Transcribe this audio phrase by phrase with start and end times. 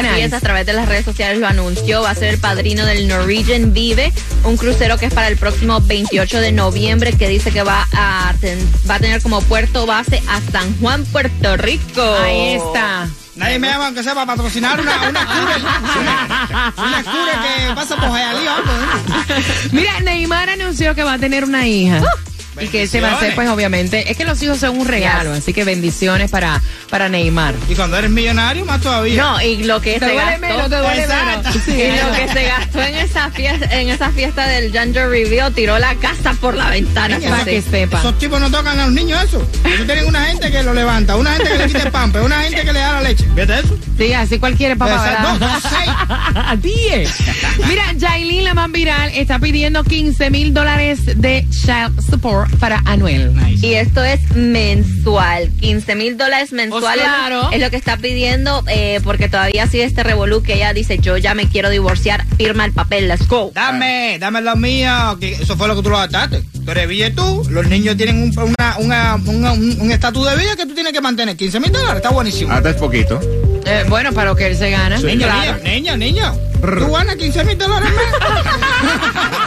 [0.10, 2.86] Así es, a través de las redes sociales lo anunció, va a ser el padrino
[2.86, 4.12] del Norwegian Vive,
[4.44, 8.34] un crucero que es para el próximo 28 de noviembre, que dice que va a,
[8.40, 8.58] ten-
[8.90, 12.02] va a tener como puerto base a San Juan, Puerto Rico.
[12.24, 13.08] Ahí está.
[13.38, 15.58] Nadie me llama aunque sea para patrocinar una, una cura.
[16.78, 18.72] Una, cura que pasa por Jayalí o algo.
[18.72, 19.44] ¿eh?
[19.72, 22.02] Mira, Neymar anunció que va a tener una hija.
[22.60, 25.32] Y que ese va a ser, pues obviamente, es que los hijos son un regalo,
[25.34, 27.56] así que bendiciones para, para Neymar.
[27.70, 29.22] Y cuando eres millonario, más todavía.
[29.22, 31.50] No, y lo que se gastó, Exacto.
[31.68, 35.78] y lo que se gastó en esa fiesta, en esa fiesta del gender reveal, tiró
[35.80, 37.18] la casa por la ventana.
[37.18, 38.00] Niña, para que sepa.
[38.00, 39.48] Esos tipos no tocan a los niños eso.
[39.64, 42.42] Ellos tienen una gente que lo levanta, una gente que le quita el pampe, una
[42.44, 43.26] gente que le da la leche.
[43.36, 43.78] ¿Viste eso?
[43.98, 45.38] Sí, así cualquiera papá, ¿verdad?
[45.40, 46.62] dos, seis.
[46.62, 47.10] Diez.
[47.68, 53.34] Mira, Jailin, la más viral, está pidiendo 15 mil dólares de child support para Anuel.
[53.62, 57.50] Y esto es mensual, 15 mil dólares mensuales Pues claro.
[57.52, 61.18] es lo que está pidiendo eh, porque todavía sigue este revolú que ella dice yo
[61.18, 63.52] ya me quiero divorciar, firma el papel, let's go.
[63.54, 66.44] Dame, dame lo mío, que eso fue lo que tú lo gastaste.
[66.66, 70.56] Tú eres tú, los niños tienen un una- una- una- un un estatus de vida
[70.56, 71.36] que tú tienes que mantener.
[71.38, 72.52] 15 mil dólares, está buenísimo.
[72.52, 73.20] Hasta es poquito.
[73.66, 74.98] Eh, bueno, para lo que él se gana.
[74.98, 75.58] Niño, claro.
[75.64, 76.36] niño, niño, niño.
[76.62, 79.47] Tú ganas 15 mil dólares más.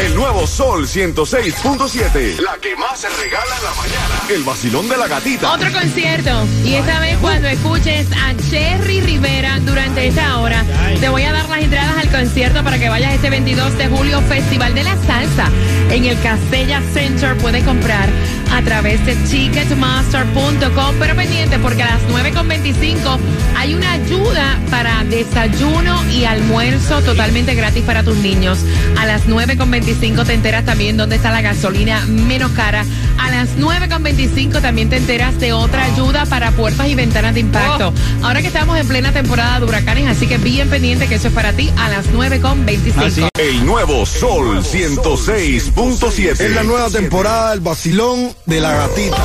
[0.00, 2.40] El nuevo Sol 106.7.
[2.40, 4.22] La que más se regala en la mañana.
[4.30, 5.52] El vacilón de la gatita.
[5.52, 6.30] Otro concierto.
[6.64, 10.64] Y esta vez cuando escuches a Cherry Rivera durante esta hora,
[10.98, 14.22] te voy a dar las entradas al concierto para que vayas este 22 de julio,
[14.22, 15.50] Festival de la Salsa.
[15.90, 18.08] En el Castella Center puedes comprar
[18.52, 20.96] a través de ticketmaster.com.
[20.98, 23.18] Pero pendiente porque a las 9.25
[23.56, 28.58] hay una ayuda para desayuno y almuerzo totalmente gratis para tus niños.
[28.98, 32.84] A las 9.25 te enteras también dónde está la gasolina menos cara.
[33.18, 37.92] A las 9.25 también te enteras de otra ayuda para puertas y ventanas de impacto.
[38.22, 41.34] Ahora que estamos en plena temporada de huracanes, así que bien pendiente que eso es
[41.34, 43.28] para ti a las 9.25.
[43.38, 46.40] El nuevo Sol 106.7.
[46.40, 49.16] Es la nueva temporada del vacilón de la gatita.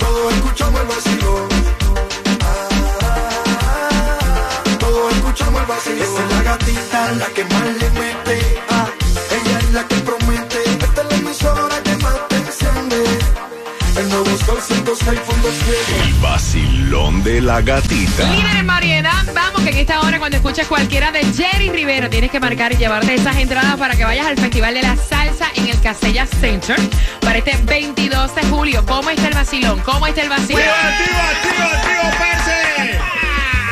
[0.00, 1.48] Todos escuchamos el vacilón.
[4.80, 6.02] Todos escuchamos el vacilón.
[6.02, 7.63] Esa es la gatita, la que más
[17.24, 18.30] de la gatita.
[18.30, 22.30] Líder en variedad, vamos que en esta hora cuando escuches cualquiera de Jerry Rivera tienes
[22.30, 25.68] que marcar y llevarte esas entradas para que vayas al Festival de la Salsa en
[25.68, 26.76] el Casella Center
[27.20, 28.84] para este 22 de julio.
[28.86, 29.80] ¿Cómo está el vacilón?
[29.80, 30.62] ¿Cómo está el vacilón?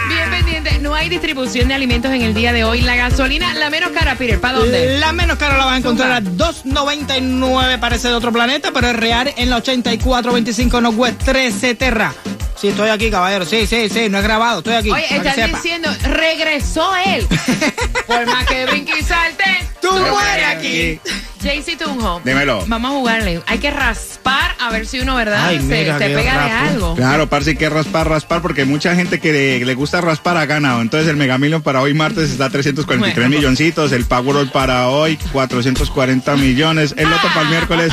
[0.09, 2.81] Bien pendiente, no hay distribución de alimentos en el día de hoy.
[2.81, 4.99] La gasolina, la menos cara, Peter, ¿para dónde?
[4.99, 8.97] La menos cara la vas a encontrar a 2.99, parece de otro planeta, pero es
[8.97, 12.15] real en la 8425 Northwest 13 Terra.
[12.57, 13.45] Sí, estoy aquí, caballero.
[13.45, 14.91] Sí, sí, sí, no es grabado, estoy aquí.
[14.91, 17.27] Oye, están diciendo, regresó él.
[18.07, 21.01] Por más que brinque y salte, Tú mueres aquí.
[21.43, 22.21] JC Tunjo.
[22.25, 22.65] Dímelo.
[22.69, 23.43] Vamos a jugarle.
[23.49, 25.45] Hay que raspar a ver si uno, ¿verdad?
[25.45, 26.95] Ay, se, mira, se pega de algo.
[26.95, 30.47] Claro, parce, hay que raspar, raspar, porque mucha gente que le, le gusta raspar ha
[30.47, 30.81] ganado.
[30.83, 33.37] Entonces el Mega Million para hoy martes está a 343 Bueno.
[33.37, 37.93] milloncitos, el Powerball para hoy 440 millones, el Loto para el miércoles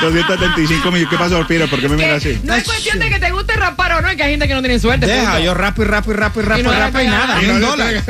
[0.00, 1.08] 275 millones.
[1.10, 1.66] ¿Qué pasó, Piro?
[1.68, 2.38] ¿Por qué me Que mira así?
[2.44, 4.54] no es cuestión de que te guste raspar o no, es que hay gente que
[4.54, 5.06] no tiene suerte.
[5.06, 5.40] Deja, punto.
[5.44, 7.42] yo rapo y rapo y rapo y rapo Y y no rapo y nada.
[7.42, 8.04] Y no dólar.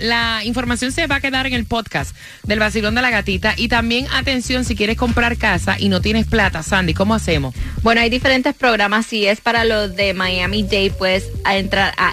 [0.00, 3.54] La información se va a quedar en el podcast del vacilón de la gatita.
[3.56, 7.54] Y también, atención, si quieres comprar casa y no tienes plata, Sandy, ¿cómo hacemos?
[7.82, 9.06] Bueno, hay diferentes programas.
[9.06, 12.12] Si es para los de Miami Dade, puedes a entrar a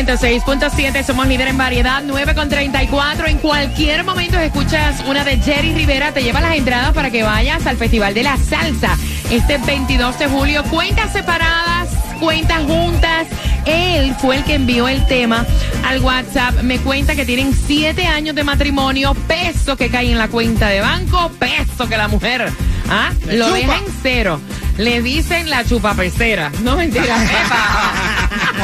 [0.06, 3.26] 106.7, somos líder en variedad, 9 con 34.
[3.28, 7.66] En cualquier momento escuchas una de Jerry Rivera, te lleva las entradas para que vayas
[7.66, 8.98] al Festival de la Salsa
[9.32, 10.64] este 22 de julio.
[10.66, 11.88] Cuentas separadas,
[12.20, 13.28] cuentas juntas.
[13.66, 15.46] Él fue el que envió el tema
[15.86, 16.62] al WhatsApp.
[16.64, 20.82] Me cuenta que tienen siete años de matrimonio, peso que cae en la cuenta de
[20.82, 22.52] banco, peso que la mujer
[22.90, 23.12] ¿ah?
[23.28, 23.58] Lo chupa.
[23.58, 24.42] deja en cero.
[24.78, 26.52] Le dicen la chupapecera.
[26.62, 27.24] No mentira.
[27.46, 28.13] Epa.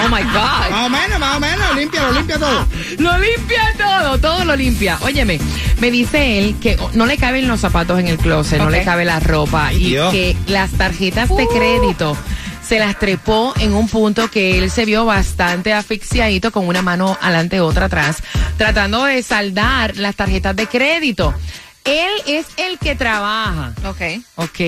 [0.03, 0.69] Oh my God.
[0.71, 1.75] Más o menos, más o menos.
[1.75, 2.67] Limpia, lo limpia todo.
[2.97, 4.97] Lo limpia todo, todo lo limpia.
[5.01, 5.39] Óyeme,
[5.79, 9.05] me dice él que no le caben los zapatos en el closet, no le cabe
[9.05, 10.11] la ropa Ay, y Dios.
[10.11, 12.17] que las tarjetas de crédito
[12.61, 17.17] se las trepó en un punto que él se vio bastante asfixiadito con una mano
[17.19, 18.17] adelante otra atrás,
[18.57, 21.33] tratando de saldar las tarjetas de crédito.
[21.89, 24.01] Él es el que trabaja, Ok.
[24.35, 24.59] ¿ok?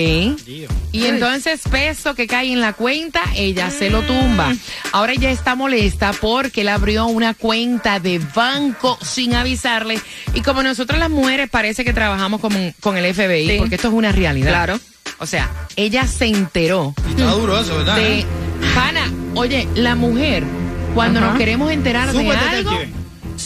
[0.92, 4.52] Y entonces peso que cae en la cuenta, ella se lo tumba.
[4.92, 10.00] Ahora ella está molesta porque él abrió una cuenta de banco sin avisarle.
[10.34, 13.56] Y como nosotras las mujeres parece que trabajamos con, con el FBI, Sí.
[13.58, 14.50] porque esto es una realidad.
[14.50, 14.80] Claro.
[15.18, 17.96] O sea, ella se enteró Y está duro eso, ¿verdad?
[17.96, 18.20] de...
[18.20, 18.26] eh?
[18.74, 20.44] Pana, oye, la mujer,
[20.94, 21.28] cuando Ajá.
[21.30, 23.01] nos queremos enterar de algo, detective.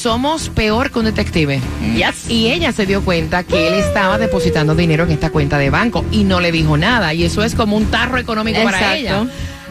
[0.07, 1.61] Somos peor que un detective.
[1.97, 2.31] Yes.
[2.31, 6.05] Y ella se dio cuenta que él estaba depositando dinero en esta cuenta de banco
[6.13, 7.13] y no le dijo nada.
[7.13, 9.27] Y eso es como un tarro económico para ella.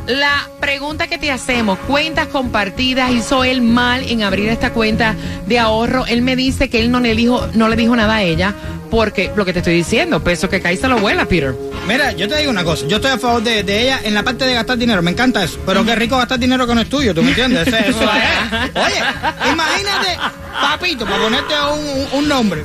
[0.08, 5.16] La pregunta que te hacemos, cuentas compartidas, hizo él mal en abrir esta cuenta
[5.48, 6.06] de ahorro.
[6.06, 8.54] Él me dice que él no le dijo, no le dijo nada a ella,
[8.90, 11.54] porque lo que te estoy diciendo, peso que cae se lo vuela, Peter.
[11.88, 12.86] Mira, yo te digo una cosa.
[12.88, 15.02] Yo estoy a favor de, de ella en la parte de gastar dinero.
[15.02, 15.60] Me encanta eso.
[15.66, 17.68] Pero qué rico gastar dinero que no es tuyo, ¿tú me entiendes?
[17.68, 18.76] Eso, eso es.
[18.76, 20.18] Oye, imagínate,
[20.62, 22.64] papito, para ponerte un, un- nombre.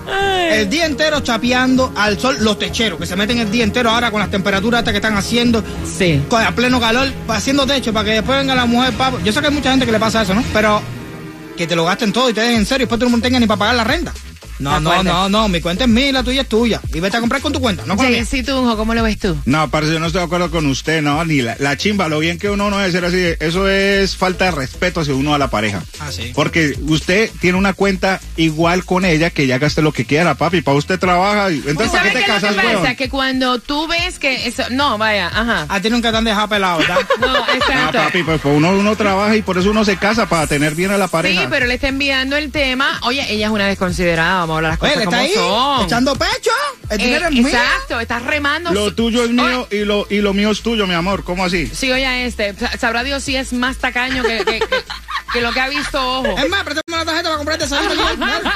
[0.52, 4.10] El día entero chapeando al sol los techeros, que se meten el día entero ahora
[4.10, 5.62] con las temperaturas estas que están haciendo.
[5.98, 6.22] Sí.
[6.28, 9.18] con- a pleno calor, haciendo techo para que después venga la mujer, papo.
[9.24, 10.42] Yo sé que hay mucha gente que le pasa eso, ¿no?
[10.52, 10.80] Pero
[11.56, 13.40] que te lo gasten todo y te dejen en serio y después tú no tengas
[13.40, 14.12] ni para pagar la renta.
[14.60, 16.80] No, no, no, no, mi cuenta es mía y la tuya es tuya.
[16.94, 18.18] Y vete a comprar con tu cuenta, no con la mía.
[18.20, 19.36] Jaycee Tunjo, ¿cómo lo ves tú?
[19.46, 22.18] No, parce, yo no estoy de acuerdo con usted, no, ni la, la chimba, lo
[22.18, 25.38] bien que uno no debe ser así, eso es falta de respeto hacia uno a
[25.38, 25.82] la pareja.
[25.98, 26.32] Ah, sí.
[26.34, 30.60] Porque usted tiene una cuenta igual con ella, que ella gaste lo que quiera, papi,
[30.60, 32.94] para usted trabaja, y- ¿Tú entonces ¿para sabes qué te es lo casas, que pasa?
[32.94, 34.64] Que cuando tú ves que eso...
[34.70, 35.66] No, vaya, ajá.
[35.68, 36.98] A ti nunca te han dejado pelado, ¿verdad?
[37.20, 37.98] No, exacto.
[37.98, 40.90] papi, pues, pues, uno, uno trabaja y por eso uno se casa, para tener bien
[40.90, 41.42] a la pareja.
[41.42, 42.98] Sí, pero le está enviando el tema.
[43.02, 45.76] Oye, ella es una desconsiderada, vamos a hablar las Oye, cosas le como está ahí
[45.78, 45.84] son.
[45.86, 46.50] echando pecho.
[46.90, 47.48] El Eh, dinero es mío.
[47.48, 48.72] exacto, estás remando.
[48.72, 51.66] Lo tuyo es mío y lo, y lo mío es tuyo, mi amor, ¿cómo así?
[51.68, 54.84] Sí, oye, este, sa- sabrá Dios si es más tacaño que, que- que-
[55.32, 56.36] que lo que ha visto ojo.
[56.38, 57.66] Es más, préstame la tarjeta para comprarte.
[57.66, 57.96] Dale.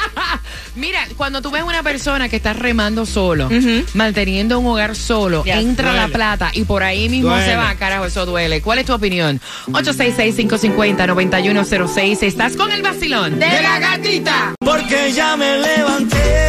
[0.76, 3.48] Mira, cuando tú ves una persona que está remando solo,
[3.94, 5.54] manteniendo un hogar solo, Yes.
[5.56, 7.46] entra la plata y por ahí mismo Duele.
[7.46, 8.60] se va, carajo, eso duele.
[8.60, 9.40] ¿Cuál es tu opinión?
[9.68, 12.22] 866-550-9106.
[12.22, 14.54] Estás con el vacilón de la gatita.
[14.58, 16.48] Porque ya me levanté,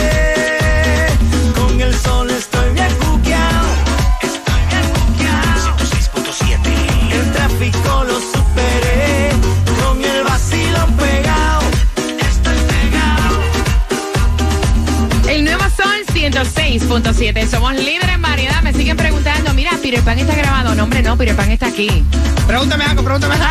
[1.55, 2.54] con el sol estoy
[16.79, 17.47] 106.7.
[17.47, 18.61] Somos líderes en variedad.
[18.61, 20.75] Me siguen preguntando, mira, Peter Pan está grabado.
[20.75, 22.03] No, hombre, no, Peter Pan está aquí.
[22.47, 23.45] Pregúntame algo, pregúntame algo.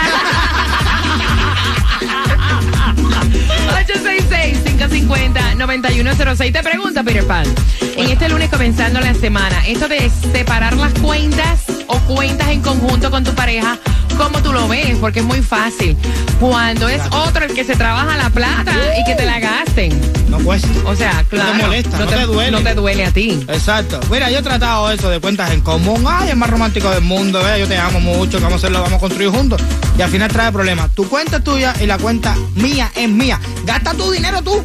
[5.56, 6.52] 866-550-9106.
[6.52, 7.46] Te pregunta, Peter Pan.
[7.96, 13.10] En este lunes comenzando la semana, esto de separar las cuentas o cuentas en conjunto
[13.10, 13.78] con tu pareja,
[14.16, 14.96] ¿cómo tú lo ves?
[14.98, 15.96] Porque es muy fácil.
[16.40, 19.98] Cuando es otro el que se trabaja la plata y que te la gasten.
[20.28, 20.68] No cuesta.
[20.84, 21.54] O sea, claro.
[21.54, 22.50] molesta, no te duele.
[22.50, 23.44] No te duele a ti.
[23.48, 24.00] Exacto.
[24.10, 26.04] Mira, yo he tratado eso de cuentas en común.
[26.06, 27.42] Ay, es más romántico del mundo.
[27.42, 27.60] ¿ve?
[27.60, 28.38] Yo te amo mucho.
[28.38, 29.60] que Vamos a hacerlo, vamos a construir juntos.
[29.96, 30.90] Y al final trae problemas.
[30.94, 33.40] Tu cuenta es tuya y la cuenta mía es mía.
[33.64, 34.62] Gasta tu dinero tú.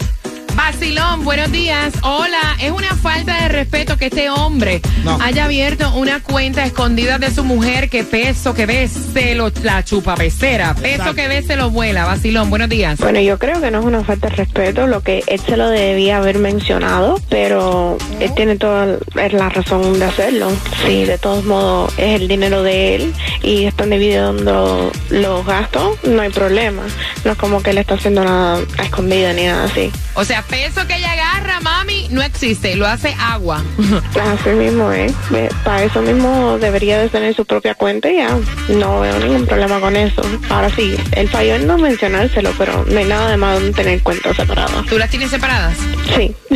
[0.60, 1.94] Vacilón, buenos días.
[2.04, 5.18] Hola, es una falta de respeto que este hombre No.
[5.22, 9.86] haya abierto una cuenta escondida de su mujer que peso que ve se lo la
[9.86, 11.16] chupa pecera, peso Exacto.
[11.16, 12.06] que ve se lo vuela.
[12.06, 13.00] Vacilón, buenos días.
[13.00, 15.70] Bueno, yo creo que no es una falta de respeto, lo que él se lo
[15.70, 18.98] debía haber mencionado, pero él tiene toda
[19.32, 20.52] la razón de hacerlo.
[20.86, 23.14] Sí, de todos modos es el dinero de él
[23.44, 26.84] y están dividiendo los gastos, no hay problema.
[27.24, 29.90] No es como que él está haciendo nada a escondida ni nada así.
[30.20, 33.62] O sea, peso que ella agarra, mami, no existe, lo hace agua.
[34.40, 35.14] Así mismo es.
[35.30, 38.38] Ve, Para eso mismo debería de tener su propia cuenta y ya.
[38.70, 40.22] No veo ningún problema con eso.
[40.50, 44.02] Ahora sí, él falló en no mencionárselo, pero no hay nada de malo en tener
[44.02, 44.86] cuentas separadas.
[44.88, 45.76] ¿Tú las tienes separadas?
[46.16, 46.56] Sí, ¿Y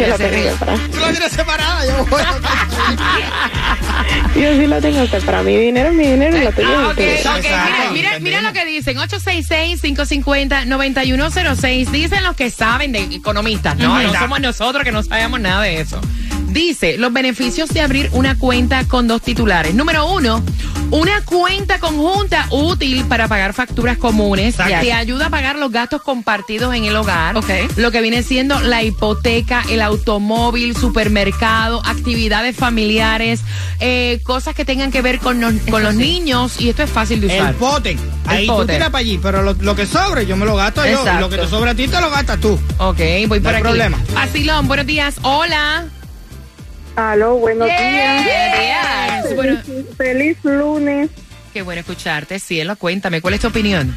[0.00, 0.50] yo la la tengo cerré?
[0.50, 0.78] separada.
[0.90, 1.86] Tú la tienes separada.
[1.86, 2.22] Yo voy
[4.34, 5.44] Yo sí la tengo separada.
[5.44, 6.58] Mi dinero es mi dinero y Ah, es
[6.92, 6.98] ok.
[6.98, 8.96] Exacto, Mira, mira, mira lo que dicen.
[8.98, 11.90] 866-550-9106.
[11.90, 13.76] Dicen los que saben de economistas.
[13.76, 16.00] No, no somos nosotros que no sabemos nada de eso.
[16.48, 19.74] Dice, los beneficios de abrir una cuenta con dos titulares.
[19.74, 20.42] Número uno,
[20.94, 24.54] una cuenta conjunta útil para pagar facturas comunes.
[24.54, 24.80] Exacto.
[24.80, 27.36] Te ayuda a pagar los gastos compartidos en el hogar.
[27.36, 27.50] Ok.
[27.76, 33.40] Lo que viene siendo la hipoteca, el automóvil, supermercado, actividades familiares,
[33.80, 36.60] eh, cosas que tengan que ver con los, con los niños.
[36.60, 37.50] Y esto es fácil de usar.
[37.50, 37.98] El pote.
[38.26, 39.18] Ahí tú tiras para allí.
[39.20, 40.98] Pero lo, lo que sobre, yo me lo gasto yo.
[40.98, 41.20] Exacto.
[41.20, 42.56] lo que te sobra a ti, te lo gastas tú.
[42.78, 43.62] Ok, voy por hay aquí.
[43.62, 43.98] problema.
[44.14, 45.16] Vacilón, buenos días.
[45.22, 45.86] Hola.
[46.96, 49.34] Aló, buenos Buenos días.
[49.34, 49.60] Bueno,
[49.96, 51.10] Feliz lunes.
[51.52, 52.76] qué bueno escucharte, cielo.
[52.76, 53.94] Cuéntame, ¿cuál es tu opinión?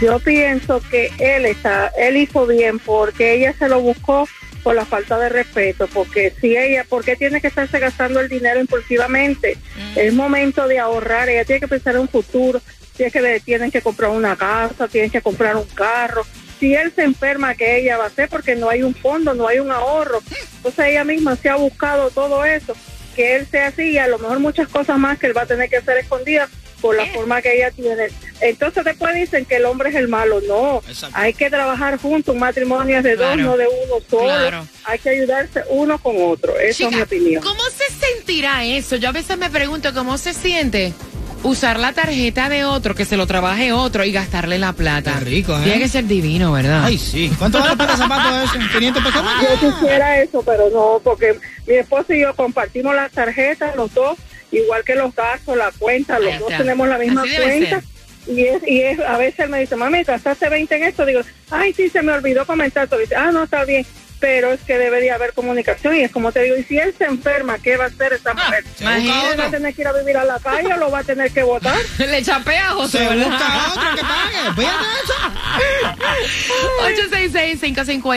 [0.00, 4.26] Yo pienso que él está, él hizo bien porque ella se lo buscó
[4.62, 8.28] por la falta de respeto, porque si ella, ¿por qué tiene que estarse gastando el
[8.28, 9.56] dinero impulsivamente?
[9.94, 12.60] Es momento de ahorrar, ella tiene que pensar en un futuro,
[12.96, 16.26] tiene que tienen que comprar una casa, tienen que comprar un carro.
[16.60, 18.28] Si él se enferma, que ella va a hacer?
[18.28, 20.22] Porque no hay un fondo, no hay un ahorro.
[20.58, 22.76] Entonces ella misma se ha buscado todo eso,
[23.16, 25.46] que él sea así y a lo mejor muchas cosas más que él va a
[25.46, 26.48] tener que hacer escondidas
[26.82, 28.08] por la forma que ella tiene.
[28.40, 30.40] Entonces después dicen que el hombre es el malo.
[30.48, 31.14] No, Exacto.
[31.18, 32.32] hay que trabajar juntos.
[32.34, 33.36] Un matrimonio es de Claro.
[33.36, 34.24] dos, no de uno solo.
[34.24, 34.66] Claro.
[34.84, 36.58] Hay que ayudarse uno con otro.
[36.58, 37.42] Esa es mi Chica, opinión.
[37.42, 38.96] ¿Cómo se sentirá eso?
[38.96, 40.94] Yo a veces me pregunto cómo se siente
[41.42, 45.14] usar la tarjeta de otro, que se lo trabaje otro y gastarle la plata.
[45.18, 45.62] Qué rico, ¿eh?
[45.64, 46.84] Tiene que ser divino, ¿verdad?
[46.84, 47.30] Ay, sí.
[47.38, 48.68] ¿Cuánto vale para zapatos eso?
[48.72, 49.42] 500 pesos más.
[49.42, 54.18] Yo quisiera eso, pero no, porque mi esposo y yo compartimos las tarjetas, los dos,
[54.52, 57.82] igual que los gastos, la cuenta, los dos tenemos la misma Así debe cuenta.
[58.26, 61.06] Y es, y es, a veces él me dice, mami, gastaste 20 en esto.
[61.06, 61.20] Digo,
[61.50, 62.88] ay, sí, se me olvidó comentar.
[62.98, 63.84] Dice, ah, no, está bien.
[64.20, 66.94] Pero es que debe de haber comunicación y es como te digo, y si él
[66.96, 68.64] se enferma, ¿qué va a hacer esa mujer?
[68.76, 68.96] se busca
[69.32, 71.04] ¿Él va a tener que ir a vivir a la calle o lo va a
[71.04, 71.76] tener que votar?
[71.98, 73.26] Le chapea a José, Se ¿verdad?
[73.26, 74.54] busca otro que pague.
[74.56, 75.14] Fíjate eso.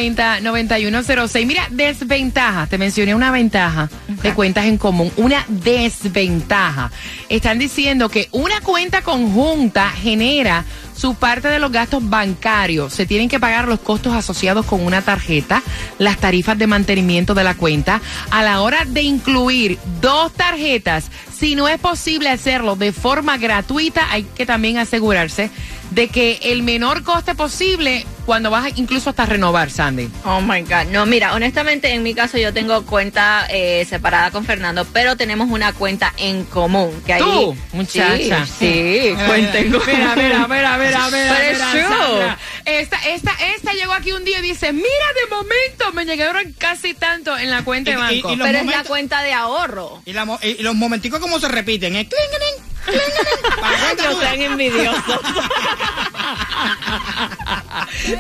[0.04, 1.46] 866-550-9106.
[1.46, 2.68] Mira, desventaja.
[2.68, 5.12] Te mencioné una ventaja de cuentas en común.
[5.18, 6.92] Una desventaja.
[7.30, 10.66] Están diciendo que una cuenta conjunta genera
[11.04, 12.94] su parte de los gastos bancarios.
[12.94, 15.62] Se tienen que pagar los costos asociados con una tarjeta,
[16.00, 18.00] las tarifas de mantenimiento de la cuenta.
[18.32, 24.14] A la hora de incluir dos tarjetas, si no es posible hacerlo de forma gratuita,
[24.14, 25.52] hay que también asegurarse
[25.92, 30.10] de que el menor coste posible cuando vas incluso hasta renovar, Sandy.
[30.26, 30.86] Oh my God.
[30.92, 35.50] No, mira, honestamente, en mi caso yo tengo cuenta eh, separada con Fernando, pero tenemos
[35.50, 37.02] una cuenta en común.
[37.06, 38.46] Que ahí, Tú, muchacha.
[38.46, 39.88] Sí, sí, Mira, cuenta en común.
[39.88, 42.38] Mira, mira, mira, mira, mira.
[42.66, 44.86] Esta, esta, esta llegó aquí un día y dice, mira,
[45.22, 48.34] de momento me llegaron casi tanto en la cuenta de Y- banco.
[48.34, 50.02] y Pero es la cuenta de ahorro.
[50.06, 51.96] Y, la mo- y los momenticos como se repiten.
[51.96, 52.08] ¿eh?
[52.08, 52.53] Cling, cling,
[52.86, 54.20] tuya.
[54.20, 55.20] sean envidiosos.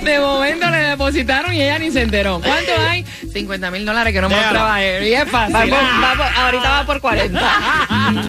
[0.03, 2.39] De momento le depositaron y ella ni se enteró.
[2.43, 3.05] ¿Cuánto hay?
[3.31, 5.03] 50 mil dólares que no mostraba él.
[5.07, 5.55] Y es fácil.
[5.55, 7.41] Va por- va por- ahorita va por 40.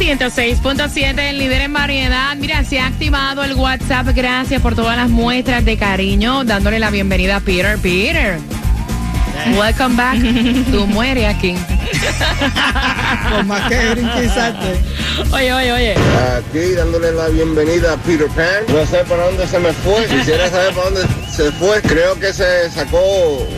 [0.00, 2.34] 106.7, el líder en variedad.
[2.34, 4.08] Mira, se ha activado el WhatsApp.
[4.14, 7.78] Gracias por todas las muestras de cariño, dándole la bienvenida a Peter.
[7.78, 8.38] Peter.
[9.58, 10.18] Welcome back.
[10.70, 11.54] Tú mueres aquí.
[13.30, 13.76] Por más que.
[15.32, 15.94] Oye, oye, oye.
[15.94, 18.64] Aquí dándole la bienvenida a Peter Pan.
[18.68, 20.06] No sé para dónde se me fue.
[20.06, 21.02] Quisiera saber para dónde
[21.34, 21.80] se fue.
[21.82, 22.98] Creo que se sacó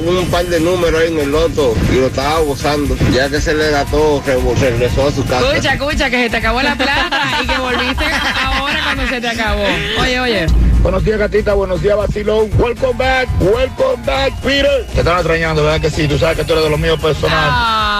[0.06, 2.94] un par de números ahí en el loto y lo estaba gozando.
[3.12, 5.48] Ya que se le gastó, re- regresó a su casa.
[5.52, 8.04] Escucha, escucha, que se te acabó la plata y que volviste
[8.44, 9.64] ahora cuando se te acabó.
[10.00, 10.46] Oye, oye.
[10.82, 11.54] Buenos días, gatita.
[11.54, 12.50] Buenos días, vacilón.
[12.58, 13.28] Welcome back.
[13.40, 14.84] Welcome back, Peter.
[14.92, 16.08] Te están extrañando, ¿verdad que sí?
[16.08, 17.38] Tú sabes que tú eres de los míos personales.
[17.48, 17.91] Ah,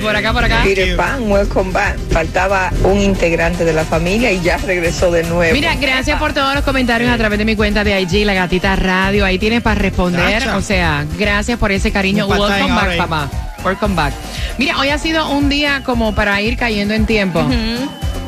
[0.00, 0.60] por acá, por acá.
[0.64, 1.96] Peter Pan, welcome back.
[2.10, 5.52] Faltaba un integrante de la familia y ya regresó de nuevo.
[5.54, 8.76] Mira, gracias por todos los comentarios a través de mi cuenta de IG, La Gatita
[8.76, 9.24] Radio.
[9.24, 10.48] Ahí tienes para responder.
[10.50, 12.26] O sea, gracias por ese cariño.
[12.26, 13.30] Un Welcome back, papá.
[13.64, 14.12] Welcome back.
[14.58, 17.44] Mira, hoy ha sido un día como para ir cayendo en tiempo.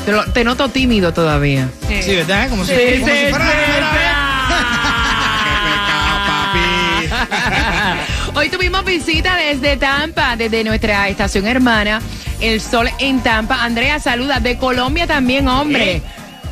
[0.04, 1.68] te, lo- te noto tímido todavía.
[2.02, 2.48] Sí, ¿verdad?
[2.48, 3.44] Como si, Sí, como sí, si fuera
[8.36, 12.00] Hoy tuvimos visita desde Tampa, desde nuestra estación hermana,
[12.40, 13.64] El Sol en Tampa.
[13.64, 14.40] Andrea, saluda.
[14.40, 16.02] De Colombia también, hombre.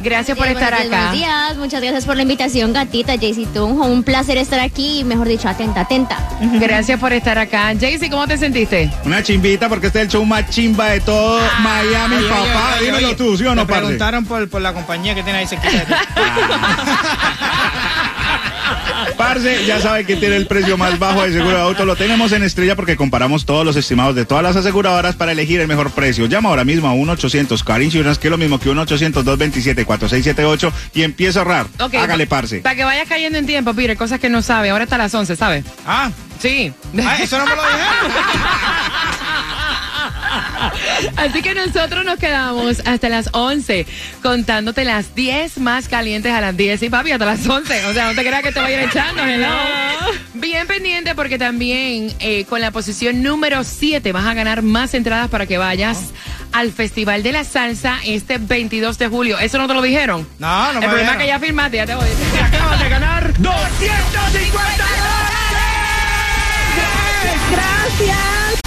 [0.02, 0.96] Gracias por Sí, estar días, acá.
[0.96, 3.84] Buenos días, muchas gracias por la invitación, gatita Jaycee Tunjo.
[3.86, 6.18] Un placer estar aquí, y, mejor dicho, atenta, atenta.
[6.60, 7.72] Gracias por estar acá.
[7.78, 8.90] Jaycee, ¿cómo te sentiste?
[9.04, 12.74] Una chimbita porque este es el show más chimba de todo Miami, Oye, oye, papá.
[12.76, 15.38] oye, Dímelo oye, tú, ¿sí o no, Me preguntaron por, por la compañía que tiene
[15.38, 15.92] ahí cerquita de ti.
[19.34, 21.84] Parce, ya sabe que tiene el precio más bajo de seguro de auto.
[21.84, 25.60] Lo tenemos en estrella porque comparamos todos los estimados de todas las aseguradoras para elegir
[25.60, 26.26] el mejor precio.
[26.26, 31.40] Llama ahora mismo a 1-800 Car Insurance, que es lo mismo que 1-800-227-4678 y empieza
[31.40, 31.66] a ahorrar.
[31.78, 32.58] Hágale, parce.
[32.60, 34.70] Para que vayas cayendo en tiempo, Peter, cosas que no sabe.
[34.70, 35.64] Ahora está a las 11, ¿sabes?
[35.86, 36.72] Ah, Sí.
[37.04, 38.12] ah, eso no me lo dijeron.
[41.16, 43.86] Así que nosotros nos quedamos hasta las 11
[44.22, 47.86] contándote las 10 más calientes a las 10 y papi hasta las 11.
[47.86, 49.48] O sea, no te creas que te voy a ir echando, hello.
[50.34, 55.28] Bien pendiente porque también eh, con la posición número 7 vas a ganar más entradas
[55.28, 56.10] para que vayas
[56.52, 59.38] al Festival de la Salsa este 22 de julio.
[59.38, 60.26] ¿Eso no te lo dijeron?
[60.38, 62.40] No, no El me problema es que ya firmaste, ya te voy a decir.
[62.42, 64.84] Acabas de ganar 250
[67.50, 68.33] Gracias.